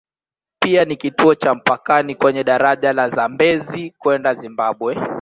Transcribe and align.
Pia 0.59 0.85
ni 0.85 0.95
kituo 0.95 1.35
cha 1.35 1.55
mpakani 1.55 2.15
kwenye 2.15 2.43
daraja 2.43 2.93
la 2.93 3.09
Zambezi 3.09 3.91
kwenda 3.99 4.33
Zimbabwe. 4.33 4.97